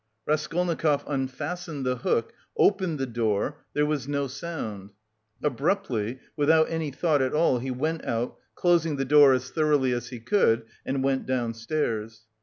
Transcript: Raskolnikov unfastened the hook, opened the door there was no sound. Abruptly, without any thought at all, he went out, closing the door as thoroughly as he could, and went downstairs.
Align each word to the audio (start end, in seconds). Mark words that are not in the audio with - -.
Raskolnikov 0.25 1.03
unfastened 1.05 1.85
the 1.85 1.97
hook, 1.97 2.33
opened 2.57 2.97
the 2.97 3.05
door 3.05 3.63
there 3.73 3.85
was 3.85 4.07
no 4.07 4.25
sound. 4.25 4.89
Abruptly, 5.43 6.19
without 6.35 6.71
any 6.71 6.89
thought 6.89 7.21
at 7.21 7.35
all, 7.35 7.59
he 7.59 7.69
went 7.69 8.03
out, 8.03 8.37
closing 8.55 8.95
the 8.95 9.05
door 9.05 9.31
as 9.33 9.51
thoroughly 9.51 9.91
as 9.93 10.07
he 10.09 10.19
could, 10.19 10.63
and 10.87 11.03
went 11.03 11.27
downstairs. 11.27 12.23